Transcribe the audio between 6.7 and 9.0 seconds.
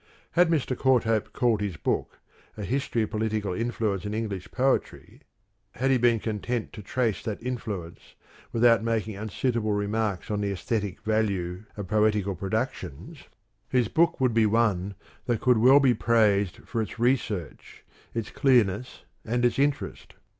to trace that influence without